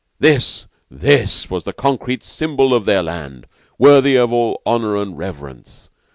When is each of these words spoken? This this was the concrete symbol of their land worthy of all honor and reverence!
This 0.17 0.65
this 0.89 1.47
was 1.51 1.63
the 1.63 1.73
concrete 1.73 2.23
symbol 2.23 2.73
of 2.73 2.85
their 2.85 3.03
land 3.03 3.45
worthy 3.77 4.15
of 4.15 4.33
all 4.33 4.59
honor 4.65 4.97
and 4.99 5.15
reverence! 5.15 5.91